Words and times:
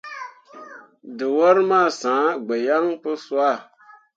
Dǝwor 1.17 1.57
ma 1.69 1.81
sãã 1.99 2.25
gbo 2.45 2.55
yaŋ 2.67 2.85
pu 3.01 3.11
sah. 3.25 3.59